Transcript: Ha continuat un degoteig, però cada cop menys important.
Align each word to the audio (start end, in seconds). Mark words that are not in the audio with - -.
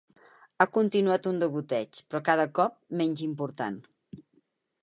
Ha 0.55 0.65
continuat 0.77 1.29
un 1.33 1.37
degoteig, 1.43 2.01
però 2.13 2.23
cada 2.31 2.47
cop 2.61 2.81
menys 3.03 3.25
important. 3.29 3.81